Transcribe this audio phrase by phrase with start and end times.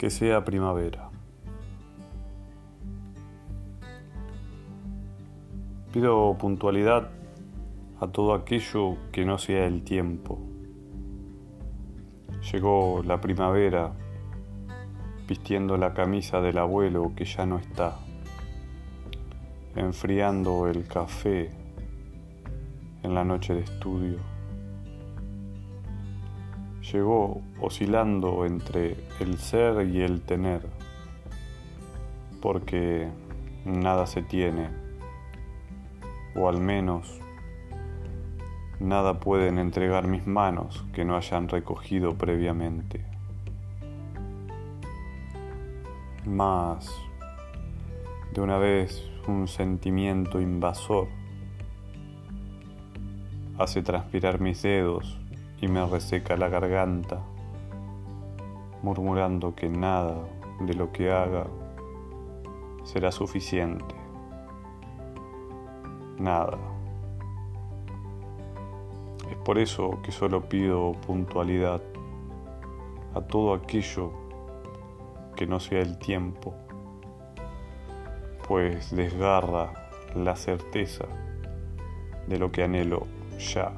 [0.00, 1.10] que sea primavera.
[5.92, 7.10] Pido puntualidad
[8.00, 10.38] a todo aquello que no sea el tiempo.
[12.50, 13.92] Llegó la primavera
[15.28, 17.98] vistiendo la camisa del abuelo que ya no está,
[19.76, 21.50] enfriando el café
[23.02, 24.39] en la noche de estudio
[26.92, 30.62] llegó oscilando entre el ser y el tener,
[32.40, 33.08] porque
[33.64, 34.68] nada se tiene,
[36.34, 37.20] o al menos
[38.80, 43.04] nada pueden entregar mis manos que no hayan recogido previamente.
[46.24, 46.90] Más
[48.32, 51.08] de una vez un sentimiento invasor
[53.58, 55.19] hace transpirar mis dedos
[55.60, 57.20] y me reseca la garganta,
[58.82, 60.16] murmurando que nada
[60.60, 61.46] de lo que haga
[62.84, 63.94] será suficiente.
[66.18, 66.58] Nada.
[69.30, 71.82] Es por eso que solo pido puntualidad
[73.14, 74.12] a todo aquello
[75.36, 76.54] que no sea el tiempo,
[78.48, 79.72] pues desgarra
[80.14, 81.06] la certeza
[82.26, 83.06] de lo que anhelo
[83.38, 83.72] ya.